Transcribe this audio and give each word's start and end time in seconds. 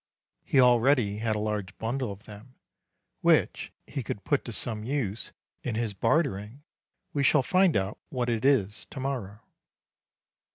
He 0.43 0.59
already 0.59 1.19
had 1.19 1.35
a 1.35 1.39
large 1.39 1.77
bundle 1.77 2.11
of 2.11 2.23
them 2.23 2.55
which 3.19 3.71
he 3.85 4.01
could 4.01 4.23
put 4.23 4.43
to 4.45 4.51
some 4.51 4.83
use 4.83 5.31
in 5.61 5.75
his 5.75 5.93
bartering 5.93 6.63
we 7.13 7.21
shall 7.21 7.43
find 7.43 7.77
out 7.77 7.99
what 8.09 8.27
it 8.27 8.43
is 8.43 8.87
to 8.87 8.99
morrow. 8.99 9.41